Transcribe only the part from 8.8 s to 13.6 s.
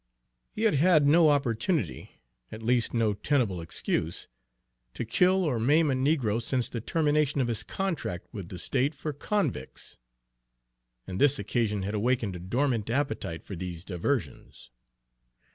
for convicts, and this occasion had awakened a dormant appetite for